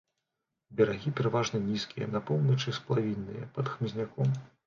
[0.79, 4.35] Берагі пераважна нізкія, на поўначы сплавінныя, пад хмызняком.